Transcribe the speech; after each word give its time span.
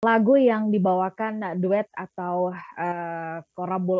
lagu 0.00 0.32
yang 0.40 0.72
dibawakan 0.72 1.60
duet 1.60 1.84
atau 1.92 2.56
uh, 2.56 3.38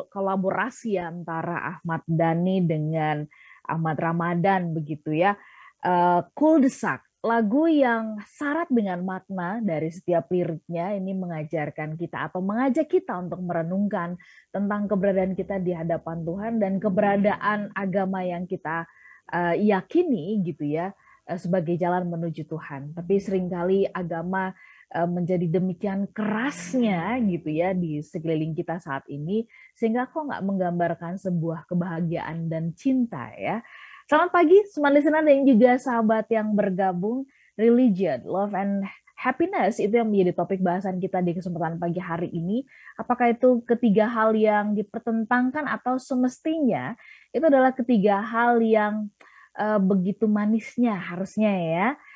kolaborasi 0.08 0.96
antara 0.96 1.76
Ahmad 1.76 2.00
Dhani 2.08 2.64
dengan 2.64 3.28
Ahmad 3.68 4.00
Ramadan 4.00 4.72
begitu 4.72 5.12
ya. 5.12 5.36
Uh, 5.84 6.24
cool 6.32 6.64
Desak, 6.64 7.04
lagu 7.20 7.68
yang 7.68 8.16
syarat 8.24 8.72
dengan 8.72 9.04
makna 9.04 9.60
dari 9.60 9.92
setiap 9.92 10.32
liriknya 10.32 10.96
ini 10.96 11.12
mengajarkan 11.12 12.00
kita 12.00 12.32
atau 12.32 12.40
mengajak 12.40 12.88
kita 12.88 13.20
untuk 13.20 13.44
merenungkan 13.44 14.16
tentang 14.48 14.88
keberadaan 14.88 15.36
kita 15.36 15.60
di 15.60 15.76
hadapan 15.76 16.24
Tuhan 16.24 16.52
dan 16.56 16.80
keberadaan 16.80 17.76
agama 17.76 18.24
yang 18.24 18.48
kita 18.48 18.88
uh, 19.36 19.52
yakini 19.52 20.40
gitu 20.48 20.64
ya 20.64 20.96
sebagai 21.36 21.76
jalan 21.76 22.08
menuju 22.08 22.48
Tuhan. 22.48 22.96
Tapi 22.96 23.20
sering 23.20 23.52
kali 23.52 23.84
agama 23.86 24.56
Eh, 24.56 24.79
menjadi 24.90 25.46
demikian 25.46 26.10
kerasnya 26.10 27.14
gitu 27.22 27.46
ya 27.46 27.70
di 27.70 28.02
sekeliling 28.02 28.58
kita 28.58 28.82
saat 28.82 29.06
ini 29.06 29.46
sehingga 29.78 30.10
kok 30.10 30.26
nggak 30.26 30.42
menggambarkan 30.42 31.14
sebuah 31.14 31.70
kebahagiaan 31.70 32.50
dan 32.50 32.74
cinta 32.74 33.30
ya. 33.38 33.62
Selamat 34.10 34.34
pagi 34.34 34.58
smart 34.74 34.98
listener 34.98 35.22
dan 35.22 35.46
juga 35.46 35.78
sahabat 35.78 36.26
yang 36.34 36.50
bergabung 36.58 37.30
religion, 37.54 38.26
love 38.26 38.50
and 38.58 38.82
happiness 39.14 39.78
itu 39.78 39.94
yang 39.94 40.10
menjadi 40.10 40.34
topik 40.34 40.58
bahasan 40.58 40.98
kita 40.98 41.22
di 41.22 41.38
kesempatan 41.38 41.78
pagi 41.78 42.02
hari 42.02 42.26
ini. 42.34 42.66
Apakah 42.98 43.30
itu 43.30 43.62
ketiga 43.62 44.10
hal 44.10 44.34
yang 44.34 44.74
dipertentangkan 44.74 45.70
atau 45.70 46.02
semestinya 46.02 46.98
itu 47.30 47.44
adalah 47.46 47.70
ketiga 47.70 48.18
hal 48.18 48.58
yang 48.58 49.06
uh, 49.54 49.78
begitu 49.78 50.26
manisnya 50.26 50.98
harusnya 50.98 51.52
ya 51.54 51.88
Eh, 51.94 52.09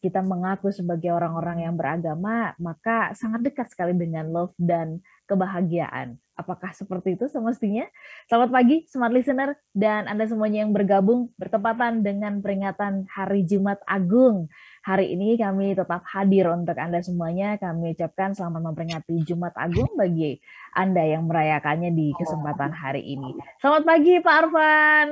kita 0.00 0.24
mengaku 0.24 0.72
sebagai 0.72 1.12
orang-orang 1.12 1.68
yang 1.68 1.74
beragama, 1.76 2.56
maka 2.56 3.12
sangat 3.12 3.44
dekat 3.44 3.68
sekali 3.68 3.92
dengan 3.92 4.32
love 4.32 4.56
dan 4.56 5.04
kebahagiaan. 5.28 6.16
Apakah 6.36 6.76
seperti 6.76 7.16
itu 7.16 7.32
semestinya? 7.32 7.88
Selamat 8.28 8.52
pagi, 8.52 8.84
smart 8.92 9.08
listener, 9.08 9.56
dan 9.72 10.04
Anda 10.04 10.28
semuanya 10.28 10.68
yang 10.68 10.72
bergabung 10.76 11.32
bertepatan 11.40 12.04
dengan 12.04 12.44
peringatan 12.44 13.08
Hari 13.08 13.48
Jumat 13.48 13.80
Agung. 13.88 14.52
Hari 14.84 15.16
ini 15.16 15.40
kami 15.40 15.72
tetap 15.72 16.04
hadir 16.04 16.52
untuk 16.52 16.76
Anda 16.76 17.00
semuanya. 17.00 17.56
Kami 17.56 17.96
ucapkan 17.96 18.36
selamat 18.36 18.68
memperingati 18.68 19.16
Jumat 19.24 19.56
Agung 19.56 19.96
bagi 19.96 20.36
Anda 20.76 21.08
yang 21.08 21.24
merayakannya 21.24 21.92
di 21.96 22.12
kesempatan 22.20 22.72
hari 22.72 23.00
ini. 23.16 23.32
Selamat 23.56 23.88
pagi, 23.88 24.20
Pak 24.20 24.34
Arfan. 24.36 25.06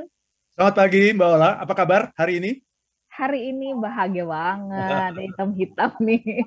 Selamat 0.55 0.75
pagi, 0.77 1.03
Mbak 1.17 1.29
Ola. 1.41 1.51
Apa 1.57 1.73
kabar 1.73 2.13
hari 2.21 2.39
ini? 2.45 2.74
Hari 3.15 3.55
ini 3.55 3.73
bahagia 3.79 4.27
banget, 4.27 5.13
hitam-hitam 5.31 5.91
nih. 6.03 6.43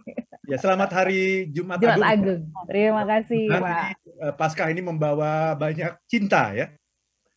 Ya, 0.47 0.57
selamat 0.59 0.89
hari 0.91 1.47
Jumat, 1.55 1.79
Jumat 1.79 1.99
Agung. 1.99 2.11
Agung. 2.11 2.41
Terima 2.67 3.03
kasih, 3.07 3.43
hari, 3.51 3.63
Pak. 3.63 3.83
Eh, 4.05 4.33
Paskah 4.35 4.67
ini 4.71 4.81
membawa 4.83 5.55
banyak 5.55 5.95
cinta 6.07 6.51
ya. 6.51 6.71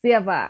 Siap, 0.02 0.22
Pak. 0.26 0.48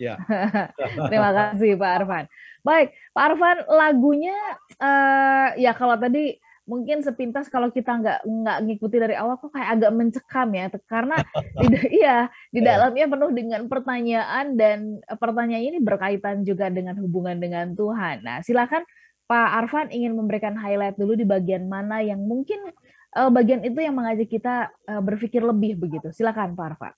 Ya. 0.00 0.16
Terima 1.10 1.30
kasih, 1.34 1.76
Pak 1.76 1.90
Arfan. 2.02 2.24
Baik, 2.64 2.88
Pak 3.12 3.24
Arfan, 3.30 3.56
lagunya 3.68 4.36
uh, 4.80 5.54
ya 5.60 5.72
kalau 5.76 5.96
tadi 6.00 6.39
mungkin 6.70 7.02
sepintas 7.02 7.50
kalau 7.50 7.74
kita 7.74 7.98
nggak 7.98 8.18
nggak 8.22 8.58
ngikuti 8.62 8.96
dari 9.02 9.18
awal 9.18 9.42
kok 9.42 9.50
kayak 9.50 9.74
agak 9.74 9.90
mencekam 9.90 10.48
ya 10.54 10.70
karena 10.86 11.16
iya 11.98 12.30
di 12.54 12.62
iya. 12.62 12.78
dalamnya 12.78 13.10
penuh 13.10 13.30
dengan 13.34 13.60
pertanyaan 13.66 14.54
dan 14.54 15.02
eh, 15.02 15.18
pertanyaan 15.18 15.74
ini 15.74 15.78
berkaitan 15.82 16.46
juga 16.46 16.70
dengan 16.70 16.94
hubungan 17.02 17.42
dengan 17.42 17.74
Tuhan. 17.74 18.22
Nah 18.22 18.38
silakan 18.46 18.86
Pak 19.26 19.48
Arfan 19.66 19.90
ingin 19.90 20.14
memberikan 20.14 20.54
highlight 20.54 20.94
dulu 20.94 21.18
di 21.18 21.26
bagian 21.26 21.66
mana 21.66 22.02
yang 22.02 22.22
mungkin 22.22 22.70
uh, 23.14 23.30
bagian 23.30 23.62
itu 23.62 23.78
yang 23.78 23.94
mengajak 23.94 24.26
kita 24.26 24.74
uh, 24.90 25.02
berpikir 25.02 25.42
lebih 25.42 25.78
begitu. 25.78 26.10
Silakan 26.10 26.54
Pak 26.58 26.66
Arfan. 26.74 26.94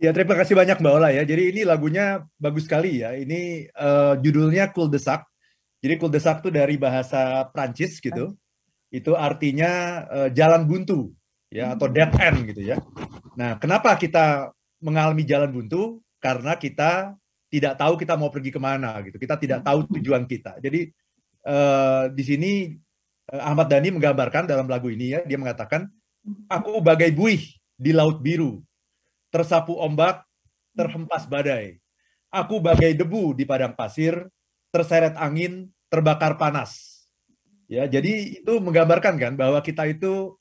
Ya 0.00 0.10
terima 0.16 0.34
kasih 0.34 0.56
banyak 0.56 0.80
Mbak 0.80 0.94
Ola 0.96 1.12
ya. 1.12 1.22
Jadi 1.28 1.52
ini 1.52 1.60
lagunya 1.62 2.24
bagus 2.40 2.64
sekali 2.64 3.04
ya. 3.04 3.12
Ini 3.12 3.68
uh, 3.76 4.16
judulnya 4.18 4.72
Cool 4.72 4.88
Desak. 4.88 5.28
Jadi 5.84 5.94
Cool 6.00 6.12
Desak 6.12 6.40
itu 6.40 6.50
dari 6.50 6.80
bahasa 6.80 7.46
Prancis 7.52 8.00
gitu 8.00 8.32
itu 8.92 9.16
artinya 9.16 10.04
uh, 10.04 10.28
jalan 10.28 10.68
buntu 10.68 11.16
ya 11.48 11.72
atau 11.72 11.88
dead 11.88 12.12
end 12.20 12.52
gitu 12.52 12.76
ya. 12.76 12.76
Nah, 13.40 13.56
kenapa 13.56 13.96
kita 13.96 14.52
mengalami 14.84 15.24
jalan 15.24 15.48
buntu? 15.48 16.04
Karena 16.20 16.60
kita 16.60 17.16
tidak 17.48 17.80
tahu 17.80 17.96
kita 17.96 18.14
mau 18.20 18.28
pergi 18.28 18.52
ke 18.52 18.60
mana 18.60 19.00
gitu. 19.00 19.16
Kita 19.16 19.40
tidak 19.40 19.64
tahu 19.64 19.88
tujuan 19.96 20.28
kita. 20.28 20.60
Jadi 20.60 20.92
uh, 21.48 22.12
di 22.12 22.22
sini 22.22 22.52
uh, 23.32 23.42
Ahmad 23.42 23.72
Dhani 23.72 23.88
menggambarkan 23.96 24.44
dalam 24.44 24.68
lagu 24.68 24.92
ini 24.92 25.16
ya, 25.16 25.20
dia 25.24 25.40
mengatakan, 25.40 25.88
aku 26.52 26.84
bagai 26.84 27.16
buih 27.16 27.40
di 27.80 27.90
laut 27.96 28.20
biru, 28.20 28.60
tersapu 29.32 29.72
ombak, 29.80 30.22
terhempas 30.76 31.24
badai. 31.24 31.80
Aku 32.32 32.60
bagai 32.60 32.96
debu 32.96 33.36
di 33.36 33.44
padang 33.44 33.76
pasir, 33.76 34.28
terseret 34.72 35.16
angin, 35.20 35.68
terbakar 35.92 36.40
panas 36.40 36.91
Ya, 37.72 37.88
jadi 37.88 38.44
itu 38.44 38.52
menggambarkan 38.60 39.16
kan 39.16 39.32
bahwa 39.32 39.56
kita 39.64 39.88
itu 39.88 40.36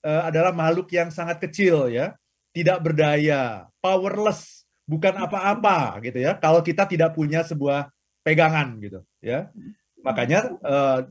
uh, 0.00 0.22
adalah 0.24 0.56
makhluk 0.56 0.88
yang 0.88 1.12
sangat 1.12 1.44
kecil 1.44 1.92
ya, 1.92 2.16
tidak 2.56 2.80
berdaya, 2.80 3.68
powerless, 3.84 4.64
bukan 4.88 5.12
apa-apa 5.12 6.00
gitu 6.00 6.24
ya. 6.24 6.32
Kalau 6.40 6.64
kita 6.64 6.88
tidak 6.88 7.12
punya 7.12 7.44
sebuah 7.44 7.92
pegangan 8.24 8.80
gitu 8.80 9.04
ya. 9.20 9.52
Makanya 10.00 10.56
uh, 10.64 11.04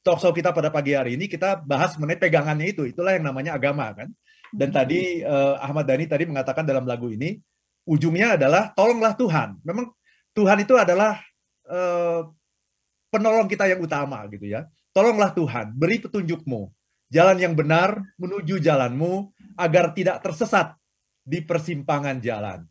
talk 0.00 0.24
kita 0.32 0.56
pada 0.56 0.72
pagi 0.72 0.96
hari 0.96 1.20
ini 1.20 1.28
kita 1.28 1.60
bahas 1.60 2.00
mengenai 2.00 2.16
pegangannya 2.16 2.72
itu. 2.72 2.88
Itulah 2.88 3.20
yang 3.20 3.28
namanya 3.28 3.60
agama 3.60 3.92
kan. 3.92 4.08
Dan 4.56 4.72
tadi 4.72 5.20
uh, 5.20 5.60
Ahmad 5.60 5.84
Dhani 5.84 6.08
tadi 6.08 6.24
mengatakan 6.24 6.64
dalam 6.64 6.88
lagu 6.88 7.12
ini 7.12 7.36
ujungnya 7.84 8.40
adalah 8.40 8.72
tolonglah 8.72 9.12
Tuhan. 9.20 9.60
Memang 9.68 9.92
Tuhan 10.32 10.64
itu 10.64 10.74
adalah 10.80 11.20
uh, 11.68 12.24
penolong 13.10 13.50
kita 13.50 13.66
yang 13.66 13.82
utama 13.82 14.24
gitu 14.30 14.46
ya. 14.46 14.66
Tolonglah 14.90 15.34
Tuhan, 15.34 15.74
beri 15.74 16.02
petunjukmu, 16.02 16.70
jalan 17.10 17.38
yang 17.38 17.54
benar 17.54 17.98
menuju 18.16 18.62
jalanmu 18.62 19.30
agar 19.58 19.92
tidak 19.94 20.22
tersesat 20.22 20.74
di 21.26 21.42
persimpangan 21.42 22.18
jalan. 22.22 22.64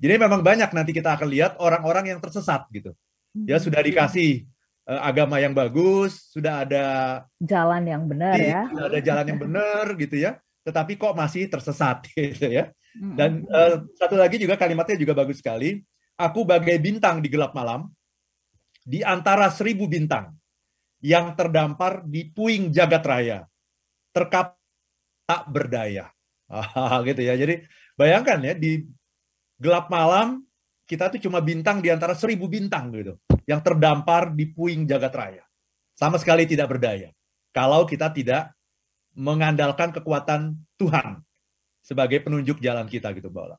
Jadi 0.00 0.14
memang 0.16 0.40
banyak 0.40 0.72
nanti 0.72 0.96
kita 0.96 1.16
akan 1.16 1.28
lihat 1.28 1.52
orang-orang 1.60 2.16
yang 2.16 2.20
tersesat 2.24 2.64
gitu. 2.72 2.96
Ya 3.44 3.60
hmm. 3.60 3.64
sudah 3.68 3.80
dikasih 3.84 4.48
uh, 4.88 5.00
agama 5.04 5.36
yang 5.36 5.52
bagus, 5.52 6.32
sudah 6.32 6.64
ada 6.64 6.86
jalan 7.36 7.84
yang 7.84 8.08
benar 8.08 8.36
ya. 8.40 8.64
Sudah 8.72 8.86
ada 8.88 9.00
jalan 9.04 9.26
yang 9.28 9.40
benar 9.40 9.84
gitu 10.00 10.16
ya. 10.16 10.40
Tetapi 10.64 10.96
kok 10.96 11.12
masih 11.12 11.52
tersesat 11.52 12.08
gitu 12.16 12.48
ya. 12.48 12.72
Hmm. 12.96 13.16
Dan 13.16 13.30
uh, 13.52 13.84
satu 14.00 14.16
lagi 14.16 14.40
juga 14.40 14.56
kalimatnya 14.56 14.96
juga 14.96 15.12
bagus 15.12 15.44
sekali. 15.44 15.84
Aku 16.16 16.48
bagai 16.48 16.76
bintang 16.80 17.20
di 17.20 17.28
gelap 17.32 17.52
malam, 17.52 17.88
di 18.90 19.06
antara 19.06 19.46
seribu 19.54 19.86
bintang 19.86 20.34
yang 20.98 21.38
terdampar 21.38 22.02
di 22.02 22.26
puing 22.26 22.74
jagat 22.74 23.06
raya, 23.06 23.38
terkap 24.10 24.58
tak 25.30 25.46
berdaya. 25.46 26.10
Ah, 26.50 26.98
gitu 27.06 27.22
ya. 27.22 27.38
Jadi 27.38 27.62
bayangkan 27.94 28.42
ya 28.42 28.58
di 28.58 28.82
gelap 29.62 29.86
malam 29.86 30.42
kita 30.82 31.06
tuh 31.06 31.22
cuma 31.22 31.38
bintang 31.38 31.78
di 31.78 31.94
antara 31.94 32.10
seribu 32.18 32.50
bintang 32.50 32.90
gitu, 32.90 33.14
yang 33.46 33.62
terdampar 33.62 34.34
di 34.34 34.50
puing 34.50 34.82
jagat 34.82 35.14
raya, 35.14 35.44
sama 35.94 36.18
sekali 36.18 36.50
tidak 36.50 36.74
berdaya. 36.74 37.14
Kalau 37.54 37.86
kita 37.86 38.10
tidak 38.10 38.50
mengandalkan 39.14 39.94
kekuatan 39.94 40.58
Tuhan 40.74 41.22
sebagai 41.78 42.18
penunjuk 42.26 42.58
jalan 42.58 42.90
kita 42.90 43.14
gitu, 43.14 43.30
Mbak 43.30 43.44
Ola. 43.46 43.58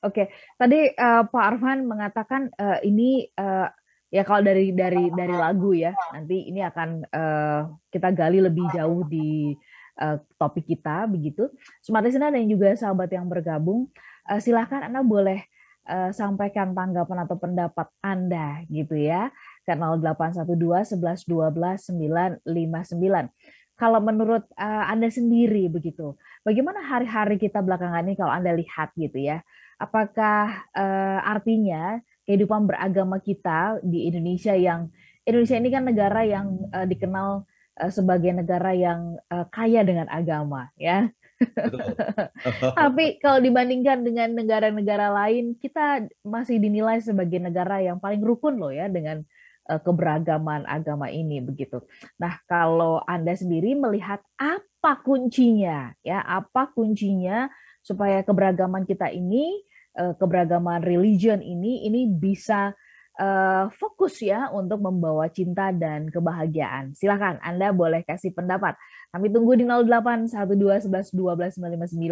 Oke, 0.00 0.32
tadi 0.56 0.88
uh, 0.96 1.28
Pak 1.28 1.44
Arfan 1.44 1.84
mengatakan 1.84 2.48
uh, 2.56 2.80
ini 2.80 3.28
uh, 3.36 3.68
ya 4.08 4.24
kalau 4.24 4.40
dari 4.40 4.72
dari 4.72 5.12
dari 5.12 5.34
lagu 5.36 5.76
ya 5.76 5.92
nanti 6.16 6.48
ini 6.48 6.64
akan 6.64 6.88
uh, 7.12 7.60
kita 7.92 8.12
gali 8.16 8.40
lebih 8.40 8.68
jauh 8.72 9.04
di 9.04 9.52
uh, 10.00 10.16
topik 10.40 10.64
kita 10.64 11.04
begitu. 11.08 11.52
Smart 11.84 12.04
listener 12.04 12.32
dan 12.32 12.48
juga 12.48 12.72
sahabat 12.76 13.12
yang 13.12 13.28
bergabung, 13.28 13.92
uh, 14.28 14.40
silahkan 14.40 14.88
Anda 14.88 15.04
boleh 15.04 15.44
uh, 15.88 16.10
sampaikan 16.14 16.72
tanggapan 16.72 17.18
atau 17.26 17.36
pendapat 17.36 17.88
Anda 18.00 18.62
gitu 18.70 18.96
ya 18.96 19.32
ke 19.66 19.74
0812 19.74 20.96
11 20.96 21.28
12 21.28 22.46
959. 22.46 23.32
Kalau 23.80 23.98
menurut 23.98 24.44
uh, 24.54 24.84
Anda 24.86 25.10
sendiri 25.10 25.66
begitu, 25.66 26.14
bagaimana 26.46 26.84
hari-hari 26.86 27.40
kita 27.40 27.64
belakangan 27.64 28.06
ini 28.06 28.14
kalau 28.14 28.30
Anda 28.30 28.54
lihat 28.54 28.94
gitu 28.94 29.18
ya? 29.18 29.42
Apakah 29.82 30.70
uh, 30.70 31.18
artinya 31.26 31.98
kehidupan 32.22 32.70
beragama 32.70 33.18
kita 33.18 33.82
di 33.82 34.06
Indonesia 34.06 34.54
yang 34.54 34.86
Indonesia 35.26 35.58
ini 35.58 35.68
kan 35.74 35.82
negara 35.86 36.22
yang 36.22 36.70
uh, 36.70 36.86
dikenal 36.86 37.42
uh, 37.82 37.90
sebagai 37.90 38.30
negara 38.30 38.70
yang 38.74 39.18
uh, 39.30 39.46
kaya 39.50 39.82
dengan 39.82 40.06
agama 40.06 40.70
ya. 40.78 41.10
Tapi 42.78 43.18
kalau 43.18 43.42
dibandingkan 43.42 44.06
dengan 44.06 44.30
negara-negara 44.30 45.10
lain, 45.10 45.58
kita 45.58 46.06
masih 46.22 46.62
dinilai 46.62 47.02
sebagai 47.02 47.42
negara 47.42 47.82
yang 47.82 47.98
paling 47.98 48.22
rukun 48.22 48.62
loh 48.62 48.70
ya 48.70 48.86
dengan 48.86 49.26
uh, 49.66 49.80
keberagaman 49.82 50.62
agama 50.66 51.10
ini 51.10 51.42
begitu. 51.42 51.82
Nah, 52.18 52.38
kalau 52.46 53.02
Anda 53.02 53.34
sendiri 53.34 53.74
melihat 53.74 54.22
apa 54.38 55.02
kuncinya 55.02 55.90
ya, 56.06 56.22
apa 56.22 56.70
kuncinya 56.70 57.50
supaya 57.82 58.22
keberagaman 58.22 58.86
kita 58.86 59.10
ini 59.10 59.58
uh, 59.96 60.14
keberagaman 60.16 60.84
religion 60.84 61.40
ini 61.40 61.86
ini 61.88 62.08
bisa 62.08 62.72
uh, 63.20 63.68
fokus 63.76 64.20
ya 64.22 64.48
untuk 64.54 64.80
membawa 64.80 65.28
cinta 65.28 65.74
dan 65.74 66.08
kebahagiaan. 66.08 66.96
Silakan 66.96 67.42
Anda 67.42 67.74
boleh 67.74 68.06
kasih 68.06 68.32
pendapat. 68.32 68.78
Kami 69.12 69.28
tunggu 69.28 69.58
di 69.58 69.64
08 69.68 70.32
12 70.32 70.88
11 70.88 71.12
12 71.12 71.60
959 71.60 72.08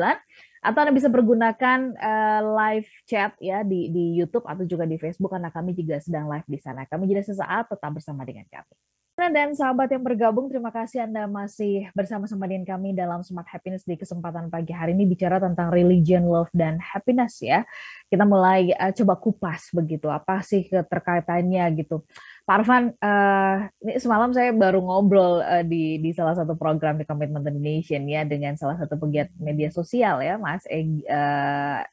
atau 0.61 0.79
Anda 0.85 0.93
bisa 0.93 1.09
pergunakan 1.09 1.79
uh, 1.97 2.41
live 2.61 2.91
chat 3.09 3.33
ya 3.41 3.65
di 3.65 3.89
di 3.89 4.21
YouTube 4.21 4.45
atau 4.45 4.69
juga 4.69 4.85
di 4.85 5.01
Facebook 5.01 5.33
karena 5.33 5.49
kami 5.49 5.73
juga 5.73 5.97
sedang 6.03 6.29
live 6.29 6.49
di 6.49 6.59
sana. 6.61 6.85
Kami 6.85 7.09
jadi 7.09 7.25
sesaat 7.25 7.73
tetap 7.73 7.91
bersama 7.97 8.29
dengan 8.29 8.45
kami. 8.53 8.90
Dan 9.29 9.53
sahabat 9.53 9.93
yang 9.93 10.01
bergabung, 10.01 10.49
terima 10.49 10.73
kasih 10.73 11.05
Anda 11.05 11.29
masih 11.29 11.93
bersama-sama 11.93 12.49
dengan 12.49 12.65
kami 12.65 12.97
dalam 12.97 13.21
Smart 13.21 13.45
Happiness 13.53 13.85
di 13.85 13.93
kesempatan 13.93 14.49
pagi 14.49 14.73
hari 14.73 14.97
ini 14.97 15.05
bicara 15.05 15.37
tentang 15.37 15.69
religion, 15.69 16.25
love, 16.25 16.49
dan 16.57 16.81
happiness 16.81 17.45
ya. 17.45 17.69
Kita 18.09 18.25
mulai 18.25 18.73
uh, 18.73 18.89
coba 18.97 19.21
kupas 19.21 19.77
begitu, 19.77 20.09
apa 20.09 20.41
sih 20.41 20.65
keterkaitannya 20.65 21.69
gitu. 21.77 22.01
Pak 22.49 22.65
Arfan, 22.65 22.97
uh, 22.97 23.69
ini 23.85 24.01
semalam 24.01 24.33
saya 24.33 24.57
baru 24.57 24.81
ngobrol 24.81 25.45
uh, 25.45 25.61
di, 25.69 26.01
di 26.01 26.17
salah 26.17 26.33
satu 26.33 26.57
program 26.57 26.97
di 26.97 27.05
Commitment 27.05 27.45
Nation 27.61 28.09
ya 28.09 28.25
dengan 28.25 28.57
salah 28.57 28.81
satu 28.81 28.97
pegiat 28.97 29.37
media 29.37 29.69
sosial 29.69 30.25
ya, 30.25 30.41
Mas 30.41 30.65
Eg, 30.65 31.05
uh, 31.05 31.85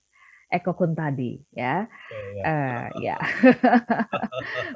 Eko 0.48 0.72
Kuntadi 0.76 1.44
ya. 1.52 1.86
ya. 2.40 2.44
Uh, 2.44 2.86
ya. 3.04 3.18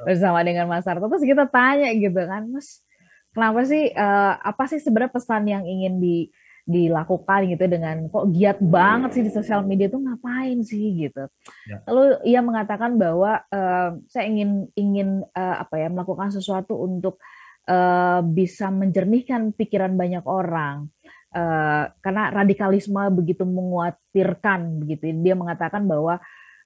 Bersama 0.06 0.44
dengan 0.44 0.68
Mas 0.68 0.84
Arto 0.84 1.08
terus 1.08 1.24
kita 1.24 1.48
tanya 1.48 1.88
gitu 1.96 2.20
kan, 2.28 2.44
Mas, 2.52 2.84
kenapa 3.32 3.64
sih 3.64 3.88
uh, 3.92 4.36
apa 4.36 4.68
sih 4.68 4.78
sebenarnya 4.80 5.12
pesan 5.16 5.44
yang 5.48 5.64
ingin 5.64 5.96
di 5.98 6.16
dilakukan 6.62 7.50
gitu 7.50 7.66
dengan 7.66 8.06
kok 8.06 8.30
giat 8.30 8.62
banget 8.62 9.18
sih 9.18 9.22
di 9.26 9.32
sosial 9.34 9.66
media 9.66 9.90
tuh 9.90 9.98
ngapain 9.98 10.62
sih 10.62 10.94
gitu. 10.94 11.26
Ya. 11.66 11.82
Lalu 11.90 12.22
ia 12.22 12.40
mengatakan 12.44 12.94
bahwa 13.02 13.42
uh, 13.50 13.98
saya 14.06 14.30
ingin 14.30 14.70
ingin 14.78 15.26
uh, 15.34 15.56
apa 15.58 15.82
ya 15.82 15.90
melakukan 15.90 16.30
sesuatu 16.30 16.78
untuk 16.78 17.18
uh, 17.66 18.22
bisa 18.22 18.70
menjernihkan 18.70 19.50
pikiran 19.58 19.98
banyak 19.98 20.22
orang 20.22 20.86
uh, 21.32 21.84
karena 22.00 22.22
radikalisme 22.30 23.02
begitu 23.12 23.42
menguatirkan 23.44 24.80
begitu. 24.84 25.10
Dia 25.20 25.34
mengatakan 25.34 25.84
bahwa 25.84 26.20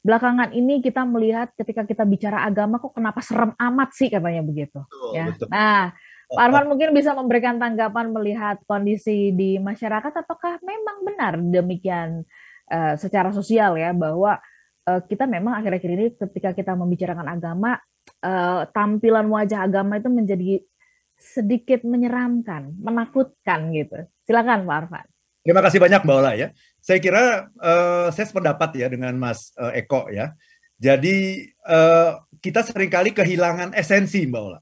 belakangan 0.07 0.55
ini 0.55 0.79
kita 0.79 1.03
melihat 1.03 1.51
ketika 1.59 1.83
kita 1.83 2.07
bicara 2.07 2.47
agama 2.47 2.79
kok 2.79 2.95
kenapa 2.95 3.19
serem 3.23 3.55
amat 3.59 3.91
sih 3.95 4.07
katanya 4.07 4.43
begitu. 4.47 4.79
Betul, 4.87 5.11
ya. 5.15 5.25
Betul. 5.31 5.49
Nah, 5.51 5.91
Pak 6.27 6.43
Arfan 6.43 6.67
mungkin 6.67 6.91
bisa 6.91 7.15
memberikan 7.15 7.55
tanggapan 7.59 8.11
melihat 8.11 8.59
kondisi 8.67 9.31
di 9.31 9.63
masyarakat 9.63 10.11
apakah 10.11 10.59
memang 10.63 11.07
benar 11.07 11.39
demikian 11.39 12.27
uh, 12.71 12.95
secara 12.99 13.31
sosial 13.31 13.79
ya 13.79 13.95
bahwa 13.95 14.43
uh, 14.91 15.01
kita 15.07 15.27
memang 15.31 15.55
akhir-akhir 15.63 15.91
ini 15.91 16.07
ketika 16.19 16.51
kita 16.51 16.75
membicarakan 16.75 17.31
agama 17.31 17.79
uh, 18.27 18.67
tampilan 18.75 19.27
wajah 19.31 19.71
agama 19.71 20.03
itu 20.03 20.11
menjadi 20.11 20.67
sedikit 21.17 21.83
menyeramkan, 21.83 22.77
menakutkan 22.77 23.73
gitu. 23.73 24.05
Silakan 24.29 24.69
Pak 24.69 24.77
Arfan. 24.85 25.07
Terima 25.47 25.63
kasih 25.63 25.79
banyak 25.79 26.03
Mbak 26.03 26.17
Ola 26.19 26.33
ya. 26.35 26.49
Saya 26.83 26.99
kira 26.99 27.47
uh, 27.63 28.11
saya 28.11 28.27
sependapat 28.27 28.71
ya 28.83 28.91
dengan 28.91 29.15
Mas 29.15 29.55
uh, 29.57 29.71
Eko 29.75 30.11
ya. 30.11 30.35
Jadi 30.77 31.47
uh, 31.65 32.19
kita 32.43 32.67
sering 32.67 32.91
kali 32.91 33.15
kehilangan 33.15 33.71
esensi 33.73 34.27
Mbak 34.27 34.43
Ola. 34.43 34.61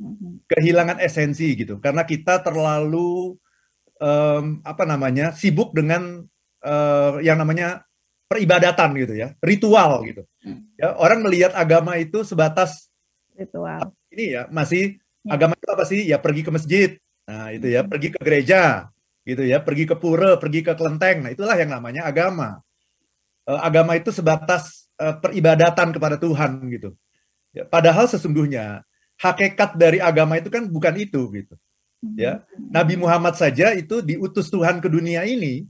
Mm-hmm. 0.00 0.32
Kehilangan 0.48 0.98
esensi 1.02 1.58
gitu 1.58 1.82
karena 1.82 2.06
kita 2.06 2.40
terlalu 2.40 3.34
um, 3.98 4.62
apa 4.62 4.86
namanya 4.86 5.34
sibuk 5.34 5.74
dengan 5.74 6.24
uh, 6.64 7.18
yang 7.20 7.36
namanya 7.36 7.84
peribadatan 8.30 8.94
gitu 8.96 9.12
ya, 9.12 9.34
ritual 9.44 10.04
gitu. 10.08 10.22
Mm. 10.40 10.72
Ya, 10.78 10.94
orang 10.96 11.20
melihat 11.20 11.52
agama 11.52 11.98
itu 12.00 12.24
sebatas 12.24 12.88
ritual. 13.36 13.92
Ini 14.08 14.24
ya 14.40 14.42
masih. 14.48 14.96
Agama 15.28 15.54
itu 15.54 15.68
apa 15.68 15.84
sih? 15.84 16.00
Ya 16.08 16.18
pergi 16.18 16.42
ke 16.42 16.50
masjid. 16.50 16.90
Nah, 17.28 17.52
itu 17.52 17.68
ya, 17.68 17.84
hmm. 17.84 17.90
pergi 17.92 18.08
ke 18.08 18.20
gereja, 18.24 18.88
gitu 19.28 19.44
ya, 19.44 19.60
pergi 19.60 19.84
ke 19.84 19.94
pura, 20.00 20.40
pergi 20.40 20.64
ke 20.64 20.72
kelenteng. 20.72 21.28
Nah, 21.28 21.30
itulah 21.36 21.56
yang 21.60 21.68
namanya 21.76 22.08
agama. 22.08 22.64
Uh, 23.44 23.60
agama 23.60 23.96
itu 24.00 24.08
sebatas 24.08 24.88
uh, 24.96 25.12
peribadatan 25.20 25.92
kepada 25.92 26.16
Tuhan 26.16 26.64
gitu. 26.72 26.96
Ya, 27.52 27.68
padahal 27.68 28.08
sesungguhnya 28.08 28.84
hakikat 29.20 29.76
dari 29.76 30.00
agama 30.00 30.40
itu 30.40 30.48
kan 30.48 30.64
bukan 30.64 30.96
itu 30.96 31.20
gitu. 31.36 31.54
Ya, 32.16 32.48
hmm. 32.48 32.72
Nabi 32.72 32.94
Muhammad 32.96 33.36
saja 33.36 33.76
itu 33.76 34.00
diutus 34.00 34.48
Tuhan 34.48 34.80
ke 34.80 34.88
dunia 34.88 35.28
ini 35.28 35.68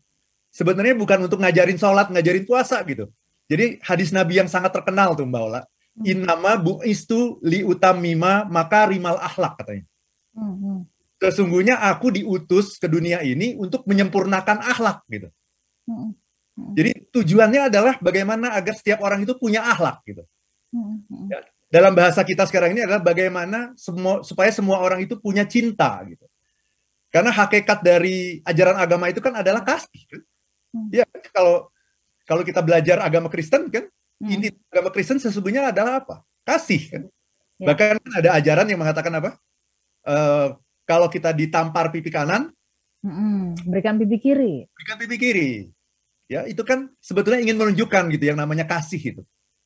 sebenarnya 0.53 0.95
bukan 0.95 1.27
untuk 1.27 1.43
ngajarin 1.43 1.79
sholat, 1.81 2.11
ngajarin 2.13 2.45
puasa 2.47 2.83
gitu. 2.87 3.11
Jadi 3.49 3.81
hadis 3.81 4.13
Nabi 4.13 4.39
yang 4.45 4.49
sangat 4.51 4.77
terkenal 4.77 5.17
tuh 5.17 5.25
Mbak 5.25 5.43
Ola. 5.43 5.63
Hmm. 5.99 6.07
Innama 6.07 6.55
bu'istu 6.55 7.43
li 7.43 7.67
utamima 7.67 8.47
maka 8.47 8.87
rimal 8.87 9.19
akhlak 9.19 9.59
katanya. 9.59 9.85
Hmm. 10.39 10.87
Sesungguhnya 11.19 11.83
aku 11.83 12.15
diutus 12.15 12.79
ke 12.79 12.87
dunia 12.87 13.19
ini 13.27 13.59
untuk 13.59 13.83
menyempurnakan 13.91 14.63
akhlak 14.63 15.03
gitu. 15.11 15.29
Hmm. 15.91 16.15
Jadi 16.75 17.11
tujuannya 17.11 17.71
adalah 17.71 17.99
bagaimana 17.99 18.55
agar 18.55 18.75
setiap 18.79 19.03
orang 19.03 19.27
itu 19.27 19.35
punya 19.35 19.67
akhlak 19.67 20.03
gitu. 20.07 20.23
Ya, 21.31 21.43
dalam 21.71 21.95
bahasa 21.95 22.23
kita 22.23 22.47
sekarang 22.47 22.75
ini 22.77 22.83
adalah 22.87 23.03
bagaimana 23.03 23.73
semua 23.75 24.23
supaya 24.23 24.51
semua 24.55 24.79
orang 24.79 25.03
itu 25.03 25.19
punya 25.19 25.47
cinta 25.47 26.03
gitu. 26.07 26.27
Karena 27.09 27.33
hakikat 27.33 27.81
dari 27.81 28.45
ajaran 28.45 28.77
agama 28.77 29.09
itu 29.09 29.19
kan 29.19 29.35
adalah 29.39 29.65
kasih. 29.65 30.03
Kan? 30.07 30.23
Ya 30.93 31.09
kalau 31.33 31.73
kalau 32.29 32.45
kita 32.45 32.61
belajar 32.61 33.01
agama 33.01 33.33
Kristen 33.33 33.73
kan 33.73 33.89
Hmm. 34.19 34.35
Inti 34.35 34.49
agama 34.71 34.91
Kristen 34.91 35.23
sesungguhnya 35.23 35.71
adalah 35.71 36.03
apa? 36.03 36.27
Kasih 36.43 36.83
kan. 36.91 37.03
Ya. 37.59 37.67
Bahkan 37.71 38.03
ada 38.19 38.31
ajaran 38.39 38.67
yang 38.67 38.81
mengatakan 38.83 39.13
apa? 39.15 39.31
Uh, 40.07 40.59
kalau 40.87 41.07
kita 41.07 41.31
ditampar 41.35 41.91
pipi 41.95 42.11
kanan, 42.11 42.51
hmm, 43.03 43.69
berikan 43.69 43.99
pipi 43.99 44.17
kiri. 44.19 44.55
Berikan 44.75 44.97
pipi 44.99 45.17
kiri. 45.19 45.51
Ya, 46.29 46.45
itu 46.45 46.61
kan 46.61 46.93
sebetulnya 47.01 47.41
ingin 47.41 47.57
menunjukkan 47.57 48.13
gitu 48.13 48.25
yang 48.29 48.39
namanya 48.39 48.69
kasih 48.69 49.01
itu. 49.01 49.23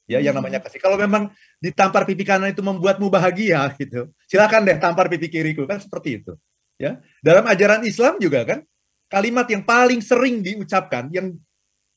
Ya, 0.07 0.19
hmm. 0.19 0.27
yang 0.31 0.35
namanya 0.37 0.61
kasih. 0.63 0.79
Kalau 0.83 1.01
memang 1.01 1.33
ditampar 1.63 2.05
pipi 2.05 2.27
kanan 2.27 2.53
itu 2.53 2.61
membuatmu 2.61 3.09
bahagia 3.09 3.71
gitu. 3.81 4.11
Silakan 4.29 4.67
deh 4.69 4.77
tampar 4.79 5.09
pipi 5.09 5.31
kiriku 5.33 5.65
kan 5.65 5.81
seperti 5.81 6.23
itu. 6.23 6.33
Ya. 6.77 6.99
Dalam 7.23 7.47
ajaran 7.47 7.87
Islam 7.87 8.19
juga 8.19 8.43
kan 8.43 8.67
kalimat 9.07 9.47
yang 9.47 9.63
paling 9.63 10.01
sering 10.01 10.43
diucapkan 10.43 11.13
yang 11.15 11.37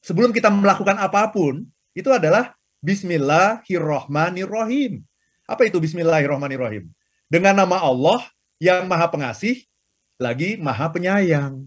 sebelum 0.06 0.30
kita 0.30 0.54
melakukan 0.54 1.00
apa 1.02 1.32
pun 1.34 1.66
itu 1.96 2.12
adalah 2.12 2.52
Bismillahirrohmanirrohim. 2.84 5.00
Apa 5.48 5.64
itu 5.66 5.80
Bismillahirrohmanirrohim? 5.80 6.92
Dengan 7.32 7.56
nama 7.56 7.80
Allah 7.82 8.28
yang 8.62 8.86
maha 8.86 9.10
pengasih, 9.10 9.66
lagi 10.22 10.58
maha 10.60 10.92
penyayang. 10.92 11.66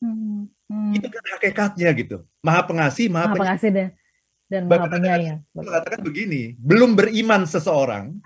Hmm, 0.00 0.48
hmm. 0.70 0.94
Itu 0.96 1.10
kan 1.10 1.24
hakikatnya 1.36 1.92
gitu. 1.98 2.22
Maha 2.40 2.62
pengasih, 2.64 3.10
maha, 3.10 3.34
maha 3.34 3.42
pengasih 3.42 3.70
dan, 3.74 3.90
dan 4.48 4.64
maha 4.70 4.86
penyayang. 4.88 5.42
Mengatakan 5.52 6.00
begini, 6.00 6.56
belum 6.62 6.94
beriman 6.96 7.44
seseorang 7.44 8.16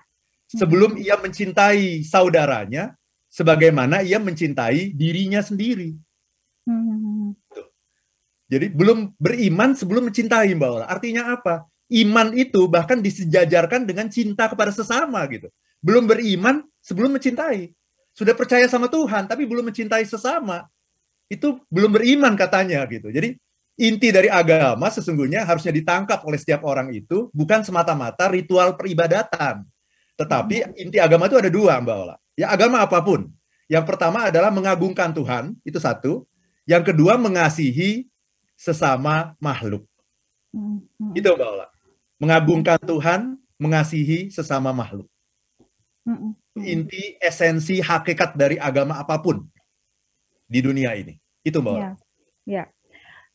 sebelum 0.47 0.95
hmm. 1.01 1.03
ia 1.03 1.19
mencintai 1.19 2.07
saudaranya 2.07 2.95
sebagaimana 3.31 4.03
ia 4.05 4.19
mencintai 4.21 4.93
dirinya 4.93 5.41
sendiri. 5.41 5.97
Hmm. 6.69 7.10
Jadi 8.51 8.67
belum 8.75 9.15
beriman 9.15 9.79
sebelum 9.79 10.11
mencintai 10.11 10.51
Mbak 10.59 10.71
Ola. 10.75 10.87
Artinya 10.91 11.39
apa? 11.39 11.71
Iman 11.91 12.35
itu 12.35 12.67
bahkan 12.67 12.99
disejajarkan 12.99 13.87
dengan 13.87 14.11
cinta 14.11 14.51
kepada 14.51 14.75
sesama 14.75 15.23
gitu. 15.31 15.47
Belum 15.79 16.11
beriman 16.11 16.67
sebelum 16.83 17.15
mencintai. 17.15 17.71
Sudah 18.11 18.35
percaya 18.35 18.67
sama 18.67 18.91
Tuhan 18.91 19.31
tapi 19.31 19.47
belum 19.47 19.71
mencintai 19.71 20.03
sesama. 20.03 20.67
Itu 21.31 21.63
belum 21.71 21.95
beriman 21.95 22.35
katanya 22.35 22.83
gitu. 22.91 23.07
Jadi 23.15 23.39
inti 23.79 24.11
dari 24.11 24.27
agama 24.27 24.91
sesungguhnya 24.91 25.47
harusnya 25.47 25.71
ditangkap 25.71 26.27
oleh 26.27 26.37
setiap 26.37 26.67
orang 26.67 26.91
itu 26.91 27.31
bukan 27.31 27.63
semata-mata 27.63 28.27
ritual 28.35 28.75
peribadatan. 28.75 29.63
Tetapi 30.19 30.75
inti 30.75 30.99
agama 30.99 31.31
itu 31.31 31.39
ada 31.39 31.49
dua 31.49 31.79
Mbak 31.79 31.97
Ola. 31.97 32.17
Ya 32.35 32.51
agama 32.51 32.83
apa 32.83 32.99
pun. 32.99 33.31
Yang 33.71 33.87
pertama 33.87 34.27
adalah 34.27 34.51
mengagungkan 34.51 35.15
Tuhan, 35.15 35.55
itu 35.63 35.79
satu. 35.79 36.27
Yang 36.67 36.91
kedua 36.91 37.15
mengasihi 37.15 38.11
sesama 38.61 39.33
makhluk. 39.41 39.89
Hmm. 40.53 40.85
Itu 41.17 41.33
Mbak 41.33 41.49
Ola. 41.49 41.67
Mengagungkan 42.21 42.77
Tuhan, 42.85 43.41
mengasihi 43.57 44.29
sesama 44.29 44.77
makhluk. 44.77 45.09
Hmm. 46.05 46.37
Inti 46.61 47.17
esensi 47.17 47.81
hakikat 47.81 48.37
dari 48.37 48.61
agama 48.61 49.01
apa 49.01 49.17
pun 49.17 49.49
di 50.45 50.61
dunia 50.61 50.93
ini. 50.93 51.17
Itu 51.41 51.65
Mbak 51.65 51.73
Ola. 51.73 51.81
Ya. 51.81 51.93
ya. 52.45 52.65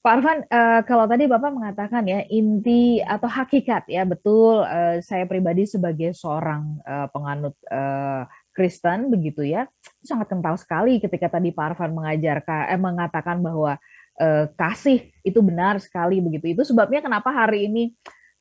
Pak 0.05 0.21
Arfan, 0.21 0.45
uh, 0.45 0.85
kalau 0.85 1.09
tadi 1.09 1.25
Bapak 1.25 1.49
mengatakan 1.49 2.05
ya 2.05 2.21
inti 2.29 3.01
atau 3.01 3.25
hakikat 3.25 3.89
ya 3.89 4.05
betul 4.05 4.61
uh, 4.61 5.01
saya 5.01 5.25
pribadi 5.25 5.65
sebagai 5.65 6.13
seorang 6.13 6.77
uh, 6.85 7.09
penganut 7.09 7.57
uh, 7.73 8.29
Kristen 8.53 9.09
begitu 9.09 9.41
ya 9.41 9.65
sangat 10.05 10.29
kental 10.29 10.61
sekali 10.61 11.01
ketika 11.01 11.33
tadi 11.33 11.49
Pak 11.49 11.73
Arfan 11.73 11.97
mengajarkan 11.97 12.69
eh, 12.69 12.77
mengatakan 12.77 13.41
bahwa 13.41 13.81
uh, 14.19 14.45
kasih 14.55 15.11
itu 15.21 15.39
benar 15.43 15.79
sekali 15.79 16.19
begitu. 16.19 16.55
Itu 16.59 16.63
sebabnya 16.67 17.03
kenapa 17.03 17.31
hari 17.31 17.67
ini 17.69 17.93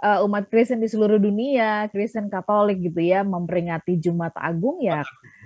uh, 0.02 0.24
umat 0.26 0.48
Kristen 0.50 0.82
di 0.82 0.88
seluruh 0.90 1.18
dunia, 1.18 1.86
Kristen 1.90 2.30
Katolik 2.30 2.80
gitu 2.82 3.00
ya 3.00 3.22
memperingati 3.22 3.98
Jumat 3.98 4.34
Agung 4.36 4.82
ya. 4.82 5.02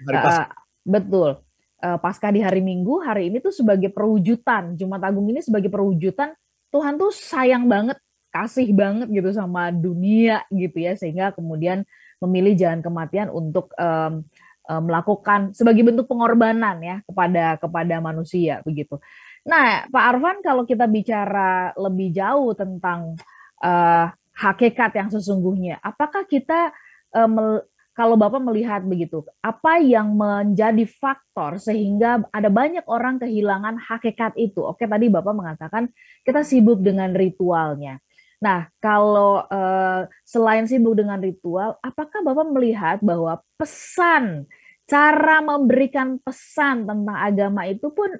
Uh, 0.08 0.46
betul 0.88 1.42
uh, 1.82 1.98
pasca 1.98 2.30
di 2.30 2.42
hari 2.42 2.62
Minggu, 2.62 3.02
hari 3.02 3.30
ini 3.30 3.38
tuh 3.38 3.54
sebagai 3.54 3.90
perwujudan 3.90 4.74
Jumat 4.74 5.02
Agung 5.06 5.26
ini 5.30 5.42
sebagai 5.42 5.70
perwujudan 5.70 6.34
Tuhan 6.68 7.00
tuh 7.00 7.14
sayang 7.14 7.64
banget, 7.64 7.96
kasih 8.28 8.68
banget 8.76 9.08
gitu 9.08 9.30
sama 9.32 9.72
dunia 9.72 10.44
gitu 10.52 10.76
ya, 10.84 10.92
sehingga 10.98 11.32
kemudian 11.32 11.86
memilih 12.18 12.58
jalan 12.58 12.80
kematian 12.82 13.30
untuk 13.30 13.72
um, 13.78 14.26
um, 14.68 14.82
melakukan 14.84 15.54
sebagai 15.54 15.86
bentuk 15.86 16.10
pengorbanan 16.10 16.76
ya 16.82 16.96
kepada 17.06 17.56
kepada 17.56 17.96
manusia 18.02 18.60
begitu. 18.66 18.98
Nah, 19.48 19.88
Pak 19.88 20.04
Arvan 20.12 20.36
kalau 20.44 20.68
kita 20.68 20.84
bicara 20.84 21.72
lebih 21.80 22.12
jauh 22.12 22.52
tentang 22.52 23.16
uh, 23.64 24.12
hakikat 24.36 24.92
yang 24.92 25.08
sesungguhnya, 25.08 25.80
apakah 25.80 26.28
kita 26.28 26.68
uh, 27.16 27.64
kalau 27.98 28.14
Bapak 28.14 28.38
melihat 28.38 28.86
begitu, 28.86 29.26
apa 29.42 29.82
yang 29.82 30.14
menjadi 30.14 30.86
faktor 30.86 31.58
sehingga 31.58 32.22
ada 32.30 32.46
banyak 32.46 32.86
orang 32.86 33.18
kehilangan 33.18 33.74
hakikat 33.74 34.38
itu? 34.38 34.62
Oke, 34.62 34.86
tadi 34.86 35.10
Bapak 35.10 35.34
mengatakan 35.34 35.90
kita 36.22 36.46
sibuk 36.46 36.78
dengan 36.78 37.10
ritualnya. 37.10 37.98
Nah, 38.38 38.70
kalau 38.78 39.42
eh, 39.50 40.06
selain 40.22 40.70
sibuk 40.70 40.94
dengan 40.94 41.18
ritual, 41.18 41.74
apakah 41.82 42.22
Bapak 42.22 42.46
melihat 42.54 43.02
bahwa 43.02 43.42
pesan, 43.58 44.46
cara 44.86 45.42
memberikan 45.42 46.22
pesan 46.22 46.86
tentang 46.86 47.18
agama 47.18 47.66
itu 47.66 47.90
pun 47.90 48.14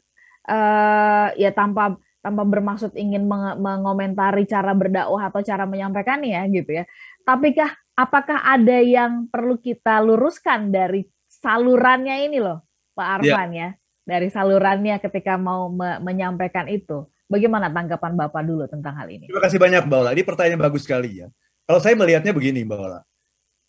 eh, 0.49 1.29
ya 1.37 1.51
tanpa 1.53 2.01
tanpa 2.19 2.43
bermaksud 2.43 2.97
ingin 2.99 3.29
mengomentari 3.61 4.49
cara 4.49 4.75
berdakwah 4.75 5.31
atau 5.31 5.45
cara 5.45 5.69
menyampaikannya 5.69 6.35
ya 6.35 6.43
gitu 6.49 6.71
ya. 6.83 6.85
Tapikah 7.23 7.77
apakah 7.95 8.43
ada 8.43 8.81
yang 8.81 9.29
perlu 9.29 9.61
kita 9.61 10.01
luruskan 10.01 10.73
dari 10.73 11.07
salurannya 11.29 12.27
ini 12.27 12.41
loh, 12.41 12.65
Pak 12.97 13.07
ya. 13.07 13.13
Arfan 13.21 13.51
ya, 13.55 13.61
ya 13.61 13.69
dari 14.09 14.33
salurannya 14.33 14.97
ketika 15.05 15.37
mau 15.37 15.69
me 15.69 16.01
menyampaikan 16.01 16.65
itu. 16.73 17.05
Bagaimana 17.29 17.69
tanggapan 17.69 18.17
Bapak 18.17 18.41
dulu 18.41 18.65
tentang 18.65 18.97
hal 18.97 19.13
ini? 19.13 19.29
Terima 19.29 19.45
kasih 19.45 19.61
banyak 19.61 19.85
Mbak 19.85 19.99
Ola. 20.01 20.11
Ini 20.17 20.25
pertanyaan 20.25 20.65
bagus 20.65 20.89
sekali 20.89 21.21
ya. 21.21 21.29
Kalau 21.69 21.77
saya 21.77 21.93
melihatnya 21.93 22.33
begini 22.33 22.65
Mbak 22.65 22.81
Ola. 22.81 23.05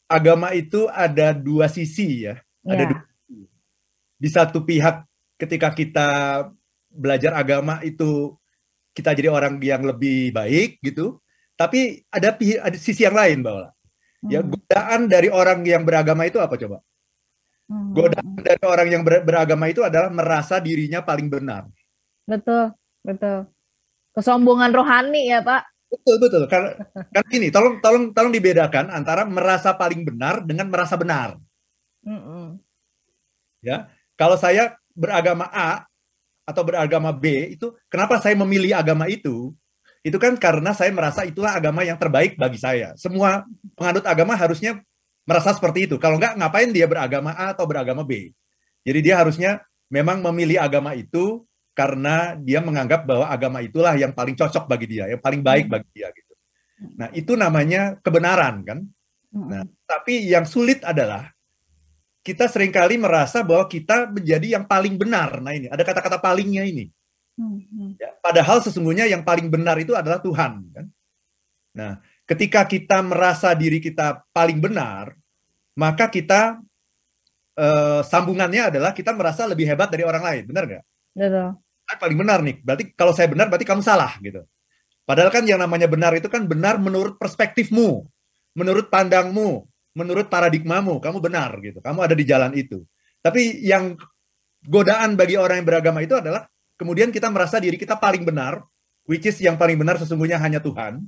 Agama 0.08 0.56
itu 0.56 0.88
ada 0.96 1.36
dua 1.36 1.68
sisi 1.68 2.24
ya. 2.24 2.40
ya. 2.64 2.72
Ada 2.72 2.84
dua 2.88 3.04
Di 4.16 4.30
satu 4.32 4.64
pihak 4.64 5.04
ketika 5.36 5.76
kita 5.76 6.08
belajar 6.90 7.38
agama 7.38 7.80
itu 7.86 8.36
kita 8.92 9.14
jadi 9.14 9.30
orang 9.32 9.62
yang 9.62 9.86
lebih 9.86 10.34
baik 10.34 10.82
gitu. 10.84 11.22
Tapi 11.56 12.04
ada, 12.10 12.36
ada 12.40 12.78
sisi 12.80 13.04
yang 13.04 13.16
lain 13.16 13.44
Mbak 13.44 13.54
Ola 13.54 13.70
Ya 14.28 14.44
hmm. 14.44 14.52
godaan 14.52 15.02
dari 15.08 15.32
orang 15.32 15.64
yang 15.64 15.88
beragama 15.88 16.28
itu 16.28 16.44
apa 16.44 16.60
coba? 16.60 16.84
Hmm. 17.72 17.96
Godaan 17.96 18.36
dari 18.44 18.64
orang 18.68 18.88
yang 18.92 19.02
ber 19.08 19.24
beragama 19.24 19.72
itu 19.72 19.80
adalah 19.80 20.12
merasa 20.12 20.60
dirinya 20.60 21.00
paling 21.00 21.32
benar. 21.32 21.72
Betul, 22.28 22.76
betul. 23.00 23.48
Kesombongan 24.12 24.76
rohani 24.76 25.32
ya 25.32 25.40
Pak. 25.40 25.64
Betul 25.88 26.16
betul. 26.20 26.44
Karena 26.52 26.76
kan 26.92 27.26
ini 27.32 27.48
tolong 27.48 27.80
tolong 27.80 28.12
tolong 28.12 28.34
dibedakan 28.36 28.92
antara 28.92 29.24
merasa 29.24 29.72
paling 29.72 30.04
benar 30.04 30.44
dengan 30.44 30.68
merasa 30.68 31.00
benar. 31.00 31.40
Hmm. 32.04 32.60
Ya, 33.64 33.88
kalau 34.20 34.36
saya 34.36 34.76
beragama 34.92 35.48
A 35.48 35.88
atau 36.50 36.66
beragama 36.66 37.14
B 37.14 37.54
itu 37.54 37.70
kenapa 37.86 38.18
saya 38.18 38.34
memilih 38.34 38.74
agama 38.74 39.06
itu? 39.06 39.54
itu 40.00 40.16
kan 40.16 40.40
karena 40.40 40.72
saya 40.72 40.92
merasa 40.96 41.28
itulah 41.28 41.52
agama 41.52 41.84
yang 41.84 42.00
terbaik 42.00 42.40
bagi 42.40 42.56
saya. 42.56 42.96
Semua 42.96 43.44
penganut 43.76 44.06
agama 44.08 44.32
harusnya 44.32 44.80
merasa 45.28 45.52
seperti 45.52 45.92
itu. 45.92 45.96
Kalau 46.00 46.16
enggak, 46.16 46.40
ngapain 46.40 46.72
dia 46.72 46.88
beragama 46.88 47.36
A 47.36 47.52
atau 47.52 47.68
beragama 47.68 48.08
B? 48.08 48.32
Jadi 48.88 49.00
dia 49.04 49.20
harusnya 49.20 49.60
memang 49.92 50.24
memilih 50.24 50.64
agama 50.64 50.96
itu 50.96 51.44
karena 51.76 52.40
dia 52.40 52.64
menganggap 52.64 53.04
bahwa 53.04 53.28
agama 53.28 53.60
itulah 53.60 53.96
yang 54.00 54.16
paling 54.16 54.36
cocok 54.40 54.68
bagi 54.72 54.88
dia, 54.88 55.12
yang 55.12 55.20
paling 55.20 55.44
baik 55.44 55.68
hmm. 55.68 55.74
bagi 55.76 55.90
dia 55.92 56.08
gitu. 56.16 56.34
Nah, 56.96 57.08
itu 57.12 57.36
namanya 57.36 58.00
kebenaran 58.00 58.64
kan? 58.64 58.80
Hmm. 59.36 59.48
Nah, 59.52 59.64
tapi 59.84 60.32
yang 60.32 60.48
sulit 60.48 60.80
adalah 60.88 61.28
kita 62.20 62.52
sering 62.52 62.70
kali 62.70 63.00
merasa 63.00 63.42
bahwa 63.42 63.66
kita 63.66 64.12
menjadi 64.12 64.60
yang 64.60 64.66
paling 64.68 65.00
benar. 65.00 65.40
Nah, 65.40 65.56
ini 65.56 65.72
ada 65.72 65.84
kata-kata 65.84 66.20
palingnya 66.20 66.68
ini. 66.68 66.92
Hmm. 67.40 67.96
Ya, 67.96 68.12
padahal 68.20 68.60
sesungguhnya 68.60 69.08
yang 69.08 69.24
paling 69.24 69.48
benar 69.48 69.80
itu 69.80 69.96
adalah 69.96 70.20
Tuhan. 70.20 70.60
Kan? 70.76 70.86
Nah, 71.72 72.04
ketika 72.28 72.68
kita 72.68 73.00
merasa 73.00 73.56
diri 73.56 73.80
kita 73.80 74.28
paling 74.36 74.60
benar, 74.60 75.16
maka 75.80 76.12
kita 76.12 76.60
eh, 77.56 78.02
sambungannya 78.04 78.76
adalah 78.76 78.92
kita 78.92 79.16
merasa 79.16 79.48
lebih 79.48 79.64
hebat 79.72 79.88
dari 79.88 80.04
orang 80.04 80.24
lain, 80.24 80.44
benar 80.52 80.64
nggak? 80.68 80.84
Betul. 81.16 81.50
Saya 81.88 81.98
paling 81.98 82.18
benar 82.20 82.40
nih. 82.44 82.56
Berarti 82.60 82.84
kalau 82.94 83.16
saya 83.16 83.32
benar, 83.32 83.48
berarti 83.48 83.66
kamu 83.66 83.82
salah 83.82 84.20
gitu. 84.20 84.44
Padahal 85.08 85.32
kan 85.32 85.48
yang 85.48 85.58
namanya 85.58 85.88
benar 85.90 86.14
itu 86.14 86.28
kan 86.30 86.46
benar 86.46 86.78
menurut 86.78 87.18
perspektifmu, 87.18 88.06
menurut 88.54 88.92
pandangmu, 88.92 89.66
menurut 90.00 90.32
paradigmamu, 90.32 91.04
kamu 91.04 91.20
benar 91.20 91.60
gitu. 91.60 91.84
Kamu 91.84 92.00
ada 92.00 92.16
di 92.16 92.24
jalan 92.24 92.56
itu. 92.56 92.88
Tapi 93.20 93.60
yang 93.68 94.00
godaan 94.64 95.20
bagi 95.20 95.36
orang 95.36 95.60
yang 95.60 95.68
beragama 95.68 96.00
itu 96.00 96.16
adalah 96.16 96.48
kemudian 96.80 97.12
kita 97.12 97.28
merasa 97.28 97.60
diri 97.60 97.76
kita 97.76 98.00
paling 98.00 98.24
benar, 98.24 98.64
which 99.04 99.28
is 99.28 99.36
yang 99.44 99.60
paling 99.60 99.76
benar 99.76 100.00
sesungguhnya 100.00 100.40
hanya 100.40 100.64
Tuhan. 100.64 101.04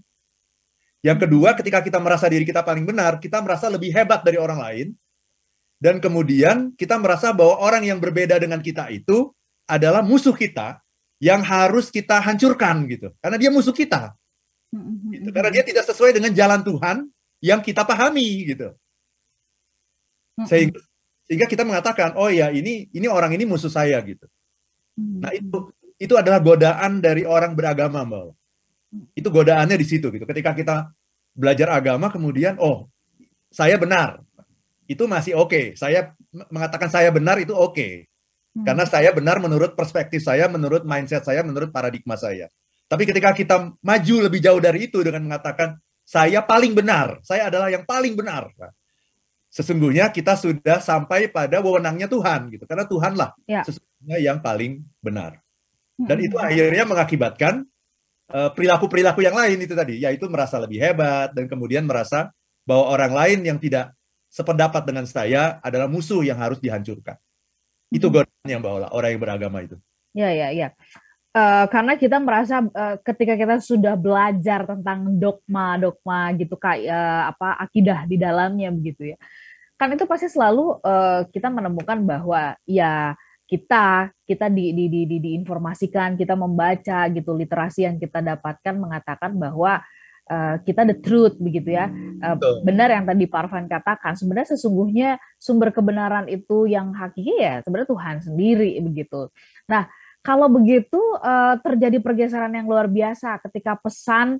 Yang 1.01 1.25
kedua, 1.25 1.57
ketika 1.57 1.81
kita 1.81 1.97
merasa 1.97 2.29
diri 2.29 2.45
kita 2.45 2.61
paling 2.61 2.85
benar, 2.85 3.17
kita 3.17 3.41
merasa 3.41 3.71
lebih 3.71 3.89
hebat 3.89 4.21
dari 4.21 4.37
orang 4.37 4.59
lain. 4.59 4.87
Dan 5.81 5.97
kemudian 5.97 6.77
kita 6.77 7.01
merasa 7.01 7.33
bahwa 7.33 7.57
orang 7.57 7.81
yang 7.89 7.97
berbeda 7.97 8.37
dengan 8.37 8.61
kita 8.61 8.93
itu 8.93 9.33
adalah 9.65 10.05
musuh 10.05 10.37
kita 10.37 10.77
yang 11.17 11.41
harus 11.41 11.89
kita 11.89 12.21
hancurkan 12.21 12.85
gitu. 12.85 13.09
Karena 13.17 13.41
dia 13.41 13.49
musuh 13.49 13.73
kita. 13.73 14.13
Gitu. 15.09 15.29
Karena 15.33 15.49
dia 15.49 15.65
tidak 15.65 15.89
sesuai 15.89 16.13
dengan 16.13 16.31
jalan 16.37 16.61
Tuhan 16.61 16.97
yang 17.41 17.65
kita 17.65 17.81
pahami 17.81 18.53
gitu. 18.53 18.77
Sehingga, 20.47 20.79
sehingga 21.27 21.47
kita 21.47 21.63
mengatakan, 21.67 22.15
oh 22.15 22.31
ya 22.31 22.49
ini 22.49 22.87
ini 22.91 23.07
orang 23.07 23.35
ini 23.35 23.43
musuh 23.47 23.71
saya 23.71 23.99
gitu. 24.03 24.25
Nah 24.97 25.31
itu 25.31 25.71
itu 26.01 26.13
adalah 26.17 26.41
godaan 26.41 26.99
dari 26.99 27.23
orang 27.27 27.53
beragama, 27.53 28.01
Mbak. 28.03 28.33
Itu 29.15 29.29
godaannya 29.31 29.77
di 29.77 29.87
situ 29.87 30.11
gitu. 30.11 30.25
Ketika 30.27 30.51
kita 30.51 30.75
belajar 31.31 31.71
agama 31.71 32.11
kemudian 32.11 32.59
oh 32.59 32.91
saya 33.51 33.79
benar. 33.79 34.19
Itu 34.87 35.07
masih 35.07 35.39
oke. 35.39 35.51
Okay. 35.51 35.65
Saya 35.79 36.11
mengatakan 36.51 36.91
saya 36.91 37.11
benar 37.13 37.39
itu 37.39 37.55
oke. 37.55 37.75
Okay. 37.75 37.93
Karena 38.51 38.83
saya 38.83 39.15
benar 39.15 39.39
menurut 39.39 39.79
perspektif 39.79 40.27
saya, 40.27 40.51
menurut 40.51 40.83
mindset 40.83 41.23
saya, 41.23 41.39
menurut 41.39 41.71
paradigma 41.71 42.19
saya. 42.19 42.51
Tapi 42.91 43.07
ketika 43.07 43.31
kita 43.31 43.71
maju 43.79 44.15
lebih 44.27 44.43
jauh 44.43 44.59
dari 44.59 44.91
itu 44.91 44.99
dengan 44.99 45.23
mengatakan 45.23 45.79
saya 46.03 46.43
paling 46.43 46.75
benar, 46.75 47.23
saya 47.23 47.47
adalah 47.47 47.71
yang 47.71 47.87
paling 47.87 48.19
benar. 48.19 48.51
Nah, 48.59 48.75
sesungguhnya 49.51 50.07
kita 50.15 50.39
sudah 50.39 50.79
sampai 50.79 51.27
pada 51.27 51.59
wewenangnya 51.59 52.07
Tuhan 52.07 52.47
gitu. 52.55 52.63
Karena 52.63 52.87
Tuhanlah 52.87 53.29
ya. 53.43 53.67
sesungguhnya 53.67 54.17
yang 54.23 54.39
paling 54.39 54.81
benar. 55.03 55.43
Dan 55.99 56.17
itu 56.23 56.39
hmm. 56.39 56.47
akhirnya 56.47 56.83
mengakibatkan 56.87 57.53
eh, 58.31 58.49
perilaku-perilaku 58.55 59.21
uh, 59.21 59.25
yang 59.27 59.35
lain 59.37 59.59
itu 59.61 59.75
tadi, 59.77 60.01
yaitu 60.01 60.25
merasa 60.31 60.57
lebih 60.57 60.81
hebat 60.81 61.35
dan 61.35 61.45
kemudian 61.45 61.85
merasa 61.85 62.33
bahwa 62.65 62.89
orang 62.89 63.13
lain 63.13 63.39
yang 63.45 63.59
tidak 63.61 63.93
sependapat 64.31 64.81
dengan 64.87 65.05
saya 65.05 65.59
adalah 65.59 65.91
musuh 65.91 66.23
yang 66.23 66.39
harus 66.39 66.57
dihancurkan. 66.57 67.19
Itu 67.91 68.07
hmm. 68.07 68.15
godaan 68.15 68.47
yang 68.47 68.63
bawa 68.63 68.87
orang 68.95 69.13
yang 69.13 69.21
beragama 69.21 69.61
itu. 69.61 69.77
Ya, 70.15 70.31
ya, 70.31 70.49
ya. 70.55 70.71
Uh, 71.31 71.63
karena 71.71 71.95
kita 71.95 72.19
merasa 72.19 72.59
uh, 72.59 72.99
ketika 73.07 73.39
kita 73.39 73.63
sudah 73.63 73.95
belajar 73.95 74.67
tentang 74.67 75.15
dogma 75.15 75.79
dogma 75.79 76.27
gitu 76.35 76.59
kayak 76.59 76.91
uh, 76.91 77.31
apa 77.31 77.55
akidah 77.55 78.03
di 78.03 78.19
dalamnya 78.19 78.67
begitu 78.67 79.15
ya 79.15 79.17
kan 79.81 79.97
itu 79.97 80.05
pasti 80.05 80.29
selalu 80.29 80.77
uh, 80.85 81.25
kita 81.33 81.49
menemukan 81.49 81.97
bahwa 82.05 82.53
ya 82.69 83.17
kita 83.49 84.13
kita 84.29 84.47
di, 84.47 84.71
di, 84.77 84.85
di, 84.87 85.01
di, 85.09 85.17
diinformasikan 85.17 86.15
kita 86.15 86.37
membaca 86.37 87.09
gitu 87.09 87.33
literasi 87.33 87.89
yang 87.89 87.97
kita 87.97 88.21
dapatkan 88.21 88.77
mengatakan 88.77 89.33
bahwa 89.35 89.81
uh, 90.29 90.55
kita 90.61 90.85
the 90.85 91.01
truth 91.01 91.35
begitu 91.41 91.73
ya. 91.73 91.89
Uh, 92.21 92.37
benar 92.61 92.93
yang 92.93 93.09
tadi 93.09 93.25
Parvan 93.25 93.65
katakan 93.65 94.13
sebenarnya 94.13 94.53
sesungguhnya 94.53 95.09
sumber 95.41 95.73
kebenaran 95.73 96.29
itu 96.29 96.69
yang 96.69 96.93
hakiki 96.93 97.41
ya 97.41 97.65
sebenarnya 97.65 97.89
Tuhan 97.89 98.15
sendiri 98.21 98.77
begitu. 98.85 99.33
Nah 99.65 99.89
Kalau 100.21 100.45
begitu 100.53 101.01
uh, 101.17 101.57
terjadi 101.65 101.97
pergeseran 101.97 102.53
yang 102.53 102.69
luar 102.69 102.85
biasa 102.85 103.41
ketika 103.49 103.73
pesan 103.73 104.37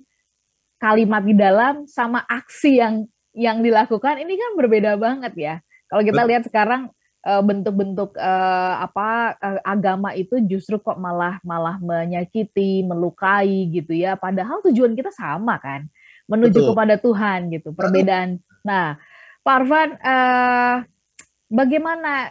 kalimat 0.78 1.26
di 1.26 1.34
dalam 1.34 1.90
sama 1.90 2.22
aksi 2.30 2.78
yang 2.78 3.10
yang 3.32 3.64
dilakukan 3.64 4.20
ini 4.20 4.36
kan 4.36 4.52
berbeda 4.60 5.00
banget 5.00 5.34
ya. 5.36 5.56
Kalau 5.88 6.04
kita 6.04 6.22
lihat 6.24 6.44
sekarang 6.48 6.92
eh, 7.24 7.44
bentuk-bentuk 7.44 8.16
uh, 8.16 8.76
apa 8.80 9.36
uh, 9.38 9.60
agama 9.68 10.16
itu 10.16 10.40
justru 10.48 10.80
kok 10.80 10.96
malah 10.96 11.38
malah 11.44 11.76
menyakiti, 11.84 12.84
melukai 12.84 13.68
gitu 13.72 13.92
ya. 13.96 14.16
Padahal 14.16 14.64
tujuan 14.68 14.96
kita 14.96 15.12
sama 15.12 15.60
kan, 15.60 15.88
menuju 16.32 16.60
Betul. 16.64 16.70
kepada 16.72 16.96
Tuhan 17.00 17.40
gitu. 17.52 17.76
Perbedaan. 17.76 18.38
Nah, 18.62 18.94
Pak 19.42 19.56
Arfan, 19.58 19.90
uh, 20.06 20.86
bagaimana 21.50 22.30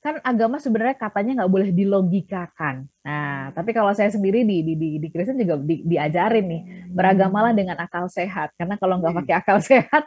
kan 0.00 0.16
agama 0.24 0.56
sebenarnya 0.56 0.96
katanya 0.96 1.44
nggak 1.44 1.52
boleh 1.52 1.70
dilogikakan. 1.76 2.88
Nah, 3.04 3.52
tapi 3.52 3.76
kalau 3.76 3.92
saya 3.92 4.08
sendiri 4.08 4.48
di 4.48 4.64
di 4.64 4.74
di, 4.80 4.88
di 4.96 5.08
Kristen 5.12 5.36
juga 5.36 5.60
di, 5.60 5.84
diajarin 5.84 6.46
nih 6.48 6.62
beragamalah 6.90 7.54
dengan 7.54 7.78
akal 7.78 8.10
sehat. 8.10 8.52
Karena 8.58 8.76
kalau 8.76 8.98
nggak 8.98 9.14
pakai 9.24 9.34
akal 9.38 9.58
sehat, 9.70 10.04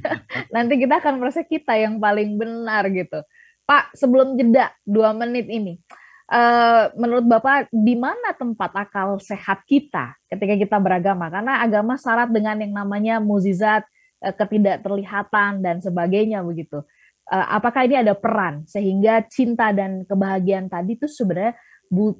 nanti 0.54 0.74
kita 0.78 0.98
akan 0.98 1.22
merasa 1.22 1.46
kita 1.46 1.78
yang 1.78 2.02
paling 2.02 2.36
benar 2.36 2.90
gitu. 2.90 3.22
Pak, 3.64 3.96
sebelum 3.96 4.36
jeda 4.36 4.76
dua 4.84 5.16
menit 5.16 5.48
ini, 5.48 5.80
uh, 6.28 6.92
menurut 7.00 7.24
Bapak 7.24 7.72
di 7.72 7.96
mana 7.96 8.36
tempat 8.36 8.76
akal 8.76 9.16
sehat 9.22 9.64
kita 9.64 10.12
ketika 10.28 10.54
kita 10.60 10.76
beragama? 10.76 11.32
Karena 11.32 11.64
agama 11.64 11.96
syarat 11.96 12.28
dengan 12.28 12.60
yang 12.60 12.76
namanya 12.76 13.24
muzizat, 13.24 13.88
uh, 14.20 14.34
ketidakterlihatan 14.36 15.64
dan 15.64 15.80
sebagainya 15.80 16.44
begitu 16.44 16.84
uh, 17.30 17.46
apakah 17.56 17.86
ini 17.86 18.00
ada 18.04 18.12
peran 18.16 18.64
sehingga 18.68 19.24
cinta 19.28 19.72
dan 19.72 20.04
kebahagiaan 20.04 20.68
tadi 20.68 20.98
itu 20.98 21.08
sebenarnya 21.08 21.56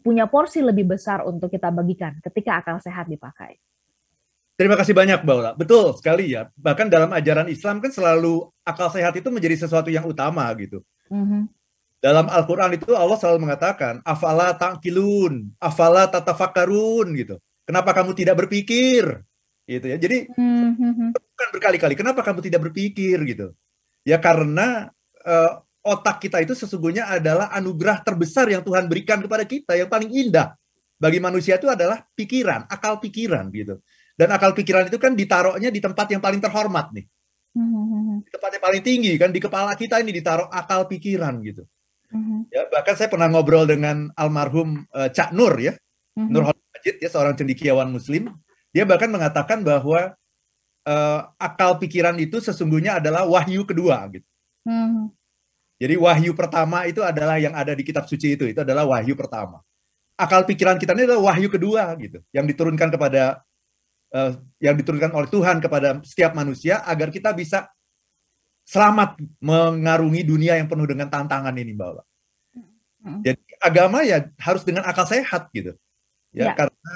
punya 0.05 0.31
porsi 0.31 0.63
lebih 0.63 0.95
besar 0.95 1.25
untuk 1.27 1.51
kita 1.51 1.73
bagikan 1.75 2.21
ketika 2.23 2.63
akal 2.63 2.79
sehat 2.79 3.11
dipakai. 3.11 3.59
Terima 4.55 4.79
kasih 4.79 4.95
banyak, 4.95 5.27
Mbak 5.27 5.35
Ula. 5.35 5.53
Betul 5.59 5.99
sekali 5.99 6.31
ya. 6.31 6.47
Bahkan 6.55 6.87
dalam 6.87 7.11
ajaran 7.11 7.51
Islam 7.51 7.83
kan 7.83 7.91
selalu 7.91 8.47
akal 8.63 8.87
sehat 8.95 9.19
itu 9.19 9.27
menjadi 9.35 9.67
sesuatu 9.67 9.91
yang 9.91 10.07
utama 10.07 10.47
gitu. 10.55 10.79
Mm-hmm. 11.11 11.51
Dalam 11.99 12.31
Al-Quran 12.31 12.79
itu 12.79 12.95
Allah 12.95 13.19
selalu 13.19 13.51
mengatakan, 13.51 13.99
afala 14.07 14.55
ta'kilun, 14.55 15.51
afala 15.59 16.07
tatafakarun 16.07 17.19
gitu. 17.19 17.43
Kenapa 17.67 17.91
kamu 17.91 18.15
tidak 18.15 18.47
berpikir? 18.47 19.27
Gitu 19.67 19.87
ya. 19.91 19.97
Jadi 19.99 20.31
mm-hmm. 20.31 21.11
bukan 21.19 21.49
berkali-kali, 21.59 21.95
kenapa 21.99 22.23
kamu 22.23 22.39
tidak 22.47 22.71
berpikir 22.71 23.19
gitu? 23.27 23.51
Ya 24.07 24.23
karena 24.23 24.95
uh, 25.27 25.67
otak 25.83 26.23
kita 26.23 26.39
itu 26.47 26.55
sesungguhnya 26.55 27.11
adalah 27.11 27.51
anugerah 27.51 28.07
terbesar 28.07 28.47
yang 28.47 28.63
Tuhan 28.63 28.87
berikan 28.87 29.19
kepada 29.19 29.43
kita 29.43 29.75
yang 29.75 29.91
paling 29.91 30.15
indah 30.15 30.55
bagi 30.95 31.19
manusia 31.19 31.59
itu 31.59 31.67
adalah 31.67 32.07
pikiran, 32.15 32.71
akal 32.71 33.03
pikiran 33.03 33.51
gitu. 33.51 33.83
Dan 34.15 34.31
akal 34.31 34.55
pikiran 34.55 34.87
itu 34.87 34.99
kan 34.99 35.19
ditaruhnya 35.19 35.75
di 35.75 35.83
tempat 35.83 36.07
yang 36.15 36.23
paling 36.23 36.39
terhormat 36.39 36.95
nih. 36.95 37.07
Di 38.23 38.31
tempat 38.31 38.51
yang 38.55 38.65
paling 38.65 38.83
tinggi 38.83 39.13
kan 39.19 39.31
di 39.35 39.39
kepala 39.43 39.75
kita 39.75 39.99
ini 40.03 40.15
ditaruh 40.15 40.51
akal 40.51 40.87
pikiran 40.87 41.39
gitu. 41.43 41.67
Ya, 42.51 42.71
bahkan 42.71 42.95
saya 42.95 43.11
pernah 43.11 43.27
ngobrol 43.27 43.67
dengan 43.67 44.11
almarhum 44.15 44.87
uh, 44.95 45.11
Cak 45.11 45.35
Nur 45.35 45.59
ya. 45.59 45.75
Nur 46.15 46.47
Majid 46.47 47.03
ya 47.03 47.11
seorang 47.11 47.35
cendikiawan 47.35 47.91
muslim. 47.91 48.31
Dia 48.71 48.87
bahkan 48.87 49.11
mengatakan 49.11 49.67
bahwa 49.67 50.15
uh, 50.87 51.21
akal 51.39 51.79
pikiran 51.83 52.15
itu 52.23 52.39
sesungguhnya 52.39 53.03
adalah 53.03 53.27
wahyu 53.27 53.67
kedua 53.67 53.99
gitu. 54.15 54.27
Hmm. 54.63 55.11
Jadi 55.83 55.99
wahyu 55.99 56.39
pertama 56.39 56.87
itu 56.87 57.03
adalah 57.03 57.35
yang 57.43 57.55
ada 57.55 57.75
di 57.75 57.83
kitab 57.83 58.07
suci 58.07 58.39
itu, 58.39 58.47
itu 58.47 58.63
adalah 58.63 58.87
wahyu 58.87 59.19
pertama. 59.19 59.59
Akal 60.15 60.47
pikiran 60.47 60.79
kita 60.79 60.95
ini 60.95 61.11
adalah 61.11 61.35
wahyu 61.35 61.51
kedua 61.51 61.91
gitu, 61.99 62.23
yang 62.31 62.47
diturunkan 62.47 62.95
kepada 62.95 63.43
uh, 64.15 64.33
yang 64.63 64.79
diturunkan 64.79 65.11
oleh 65.11 65.29
Tuhan 65.29 65.59
kepada 65.59 65.99
setiap 66.07 66.33
manusia 66.39 66.81
agar 66.87 67.11
kita 67.11 67.35
bisa 67.35 67.67
selamat 68.65 69.21
mengarungi 69.43 70.25
dunia 70.25 70.57
yang 70.57 70.71
penuh 70.71 70.89
dengan 70.89 71.11
tantangan 71.11 71.53
ini, 71.53 71.77
Mbak. 71.77 71.93
Hmm. 73.05 73.21
Jadi 73.21 73.43
agama 73.61 74.01
ya 74.01 74.25
harus 74.41 74.65
dengan 74.65 74.89
akal 74.89 75.05
sehat 75.05 75.53
gitu. 75.53 75.77
Ya, 76.33 76.51
ya. 76.51 76.53
karena 76.57 76.95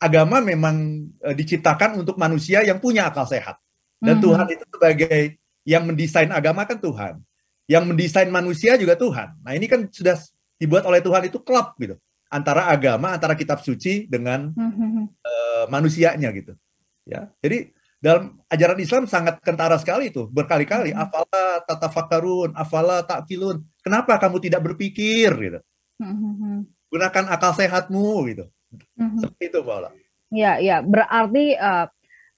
agama 0.00 0.40
memang 0.40 1.10
uh, 1.20 1.34
diciptakan 1.36 2.00
untuk 2.00 2.16
manusia 2.16 2.62
yang 2.62 2.78
punya 2.78 3.10
akal 3.10 3.28
sehat. 3.28 3.58
Dan 4.00 4.16
mm-hmm. 4.16 4.24
Tuhan 4.24 4.46
itu 4.48 4.64
sebagai 4.72 5.20
yang 5.68 5.84
mendesain 5.84 6.30
agama 6.32 6.64
kan 6.64 6.80
Tuhan. 6.80 7.20
Yang 7.68 7.84
mendesain 7.84 8.30
manusia 8.32 8.80
juga 8.80 8.96
Tuhan. 8.96 9.36
Nah, 9.44 9.52
ini 9.52 9.68
kan 9.68 9.86
sudah 9.92 10.16
dibuat 10.56 10.88
oleh 10.88 11.04
Tuhan 11.04 11.28
itu 11.28 11.38
klub 11.44 11.76
gitu. 11.76 12.00
Antara 12.32 12.72
agama, 12.72 13.12
antara 13.12 13.36
kitab 13.36 13.60
suci 13.60 14.08
dengan 14.08 14.54
mm-hmm. 14.56 15.04
uh, 15.20 15.49
manusianya 15.68 16.30
gitu. 16.32 16.56
Ya. 17.04 17.28
Jadi 17.42 17.74
dalam 18.00 18.40
ajaran 18.48 18.80
Islam 18.80 19.04
sangat 19.04 19.44
kentara 19.44 19.76
sekali 19.76 20.08
itu 20.08 20.24
berkali-kali 20.32 20.96
mm-hmm. 20.96 21.04
afala 21.04 21.44
tatafakarun 21.68 22.50
afala 22.56 23.04
takilun 23.04 23.60
kenapa 23.84 24.16
kamu 24.16 24.40
tidak 24.40 24.72
berpikir 24.72 25.28
gitu 25.36 25.60
mm-hmm. 26.00 26.64
gunakan 26.88 27.24
akal 27.28 27.52
sehatmu 27.52 28.24
gitu 28.32 28.48
Mm-hmm. 28.70 29.18
Seperti 29.18 29.44
itu, 29.50 29.60
Paula. 29.66 29.90
Ya, 30.30 30.62
ya, 30.62 30.78
berarti 30.78 31.58
uh, 31.58 31.86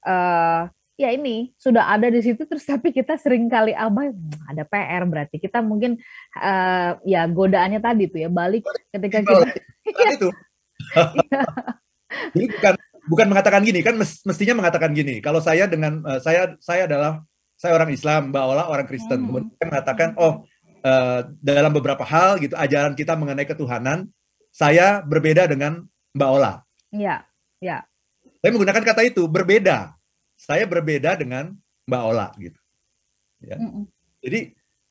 uh, 0.09 0.63
ya 0.97 1.09
ini 1.13 1.53
sudah 1.61 1.93
ada 1.93 2.09
di 2.09 2.21
situ 2.25 2.49
terus 2.49 2.65
tapi 2.65 2.95
kita 2.95 3.19
sering 3.21 3.51
kali 3.51 3.75
abai 3.75 4.13
hmm, 4.13 4.49
ada 4.49 4.63
PR 4.65 5.03
berarti 5.09 5.37
kita 5.41 5.59
mungkin 5.65 5.99
uh, 6.39 7.01
ya 7.03 7.27
godaannya 7.27 7.81
tadi 7.83 8.07
tuh 8.07 8.23
ya 8.23 8.31
balik 8.31 8.63
ketika 8.93 9.19
kita 9.25 9.49
ya. 10.05 10.09
itu. 10.15 10.29
Jadi 12.33 12.47
bukan 12.49 12.75
bukan 13.09 13.27
mengatakan 13.27 13.63
gini 13.67 13.83
kan 13.83 13.99
mestinya 13.99 14.55
mengatakan 14.63 14.95
gini 14.95 15.19
kalau 15.19 15.43
saya 15.43 15.67
dengan 15.67 16.03
uh, 16.07 16.23
saya 16.23 16.55
saya 16.63 16.87
adalah 16.87 17.23
saya 17.59 17.75
orang 17.75 17.91
Islam 17.91 18.31
Mbak 18.31 18.45
Ola 18.47 18.65
orang 18.71 18.87
Kristen 18.87 19.23
hmm. 19.23 19.27
kemudian 19.31 19.67
mengatakan 19.67 20.09
oh 20.19 20.47
uh, 20.87 21.21
dalam 21.43 21.73
beberapa 21.75 22.03
hal 22.07 22.39
gitu 22.39 22.55
ajaran 22.55 22.95
kita 22.95 23.19
mengenai 23.19 23.47
ketuhanan 23.47 24.11
saya 24.53 25.01
berbeda 25.01 25.49
dengan 25.49 25.89
Mbak 26.13 26.31
Ola. 26.31 26.61
Iya, 26.93 27.25
iya. 27.65 27.89
Saya 28.45 28.51
menggunakan 28.53 28.85
kata 28.85 29.01
itu 29.09 29.25
berbeda. 29.25 29.97
Saya 30.37 30.69
berbeda 30.69 31.17
dengan 31.17 31.57
Mbak 31.89 32.03
Ola 32.05 32.29
gitu. 32.37 32.61
Ya. 33.41 33.57
Mm 33.57 33.71
-mm. 33.73 33.85
Jadi 34.23 34.41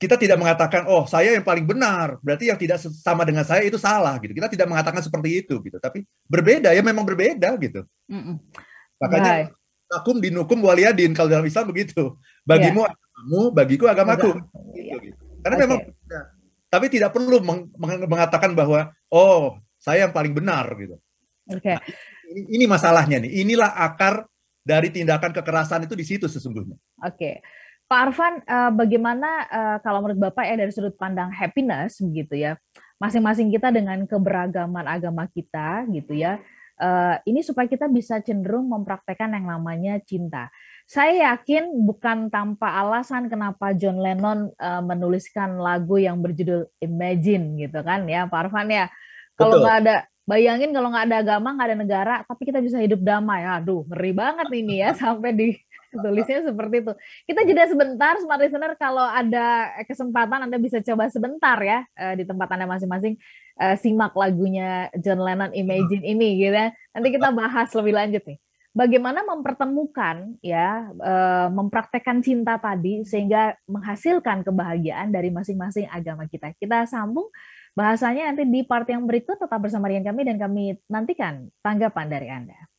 kita 0.01 0.17
tidak 0.17 0.41
mengatakan 0.41 0.89
oh 0.89 1.05
saya 1.05 1.37
yang 1.37 1.45
paling 1.45 1.61
benar, 1.61 2.17
berarti 2.25 2.49
yang 2.49 2.57
tidak 2.57 2.81
sama 2.81 3.21
dengan 3.21 3.45
saya 3.45 3.61
itu 3.61 3.77
salah 3.77 4.17
gitu. 4.17 4.33
Kita 4.33 4.49
tidak 4.49 4.65
mengatakan 4.65 4.97
seperti 5.05 5.45
itu 5.45 5.61
gitu, 5.61 5.77
tapi 5.77 6.01
berbeda 6.25 6.73
ya 6.73 6.81
memang 6.81 7.05
berbeda 7.05 7.53
gitu. 7.61 7.85
Mm 8.09 8.21
-mm. 8.25 8.35
Makanya 8.97 9.53
akum 9.93 10.17
dinukum 10.17 10.57
waliyadin 10.65 11.13
kalau 11.13 11.29
dalam 11.29 11.45
Islam 11.45 11.69
begitu. 11.69 12.17
Bagimu 12.41 12.81
yeah. 12.81 12.97
agamamu, 12.97 13.41
bagiku 13.53 13.85
agamaku. 13.85 14.31
Gitu, 14.73 15.13
gitu. 15.13 15.21
Karena 15.45 15.55
okay. 15.61 15.65
memang 15.69 15.79
tapi 16.71 16.85
tidak 16.89 17.13
perlu 17.13 17.37
mengatakan 18.09 18.57
bahwa 18.57 18.89
oh 19.13 19.61
saya 19.77 20.09
yang 20.09 20.13
paling 20.15 20.33
benar 20.33 20.65
gitu. 20.81 20.97
Oke. 21.45 21.61
Okay. 21.61 21.77
Nah, 21.77 21.83
ini, 22.33 22.41
ini 22.57 22.65
masalahnya 22.65 23.21
nih. 23.21 23.45
Inilah 23.45 23.69
akar 23.77 24.25
dari 24.65 24.89
tindakan 24.89 25.29
kekerasan 25.29 25.85
itu 25.85 25.93
di 25.93 26.05
situ 26.09 26.25
sesungguhnya. 26.25 26.73
Oke. 27.05 27.17
Okay. 27.17 27.35
Pak 27.91 27.99
Arfan, 28.07 28.39
uh, 28.47 28.71
bagaimana 28.71 29.29
uh, 29.51 29.77
kalau 29.83 29.99
menurut 29.99 30.31
Bapak 30.31 30.47
ya 30.47 30.55
dari 30.55 30.71
sudut 30.71 30.95
pandang 30.95 31.27
happiness 31.27 31.99
begitu 31.99 32.39
ya, 32.39 32.55
masing-masing 33.03 33.51
kita 33.51 33.67
dengan 33.67 34.07
keberagaman 34.07 34.87
agama 34.87 35.27
kita 35.27 35.83
gitu 35.91 36.15
ya, 36.15 36.39
uh, 36.79 37.19
ini 37.27 37.43
supaya 37.43 37.67
kita 37.67 37.91
bisa 37.91 38.23
cenderung 38.23 38.71
mempraktekkan 38.71 39.35
yang 39.35 39.43
namanya 39.43 39.99
cinta. 40.07 40.47
Saya 40.87 41.35
yakin 41.35 41.67
bukan 41.83 42.31
tanpa 42.31 42.79
alasan 42.79 43.27
kenapa 43.27 43.75
John 43.75 43.99
Lennon 43.99 44.55
uh, 44.55 44.79
menuliskan 44.79 45.59
lagu 45.59 45.99
yang 45.99 46.23
berjudul 46.23 46.71
Imagine 46.79 47.59
gitu 47.59 47.83
kan 47.83 48.07
ya, 48.07 48.23
Pak 48.23 48.47
Arfan 48.47 48.71
ya. 48.71 48.87
Kalau 49.35 49.59
nggak 49.59 49.77
ada 49.83 50.07
Bayangin 50.21 50.69
kalau 50.71 50.93
nggak 50.93 51.11
ada 51.11 51.17
agama, 51.25 51.49
nggak 51.57 51.67
ada 51.67 51.77
negara, 51.77 52.15
tapi 52.23 52.45
kita 52.45 52.61
bisa 52.61 52.77
hidup 52.77 53.01
damai. 53.01 53.41
Aduh, 53.41 53.83
ngeri 53.89 54.13
banget 54.13 54.47
ini 54.53 54.79
ya 54.79 54.95
sampai 55.01 55.33
di 55.33 55.47
tulisnya 55.91 56.47
seperti 56.47 56.75
itu. 56.87 56.93
Kita 57.27 57.41
jeda 57.43 57.63
sebentar, 57.67 58.13
smart 58.23 58.39
listener. 58.39 58.73
Kalau 58.79 59.03
ada 59.03 59.71
kesempatan, 59.83 60.47
Anda 60.47 60.57
bisa 60.57 60.79
coba 60.79 61.11
sebentar 61.11 61.57
ya 61.59 61.83
eh, 61.99 62.15
di 62.19 62.23
tempat 62.23 62.47
Anda 62.55 62.65
masing-masing 62.65 63.19
eh, 63.59 63.75
simak 63.79 64.15
lagunya 64.15 64.87
John 64.97 65.19
Lennon 65.19 65.51
Imagine 65.51 66.03
ini, 66.03 66.39
gitu 66.39 66.55
ya. 66.55 66.71
Nanti 66.95 67.07
kita 67.11 67.29
bahas 67.35 67.69
lebih 67.75 67.93
lanjut 67.95 68.23
nih. 68.23 68.39
Bagaimana 68.71 69.27
mempertemukan 69.27 70.39
ya, 70.39 70.87
eh, 70.95 71.47
mempraktekkan 71.51 72.23
cinta 72.23 72.55
tadi 72.55 73.03
sehingga 73.03 73.59
menghasilkan 73.67 74.47
kebahagiaan 74.47 75.11
dari 75.11 75.27
masing-masing 75.27 75.91
agama 75.91 76.23
kita. 76.31 76.55
Kita 76.55 76.87
sambung 76.87 77.27
Bahasanya 77.71 78.31
nanti 78.31 78.43
di 78.43 78.67
part 78.67 78.83
yang 78.91 79.07
berikut 79.07 79.39
tetap 79.39 79.59
bersama 79.63 79.87
dengan 79.87 80.11
kami 80.11 80.27
dan 80.27 80.35
kami 80.35 80.63
nantikan 80.91 81.47
tanggapan 81.63 82.07
dari 82.11 82.27
Anda. 82.27 82.70